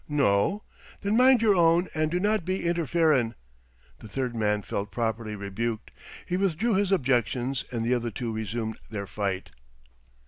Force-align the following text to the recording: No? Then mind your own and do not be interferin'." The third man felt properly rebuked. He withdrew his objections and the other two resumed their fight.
No? 0.09 0.63
Then 1.01 1.15
mind 1.15 1.43
your 1.43 1.53
own 1.55 1.87
and 1.93 2.09
do 2.09 2.19
not 2.19 2.43
be 2.43 2.63
interferin'." 2.65 3.35
The 3.99 4.07
third 4.07 4.35
man 4.35 4.63
felt 4.63 4.91
properly 4.91 5.35
rebuked. 5.35 5.91
He 6.25 6.37
withdrew 6.37 6.73
his 6.73 6.91
objections 6.91 7.65
and 7.71 7.85
the 7.85 7.93
other 7.93 8.09
two 8.09 8.31
resumed 8.33 8.79
their 8.89 9.05
fight. 9.05 9.51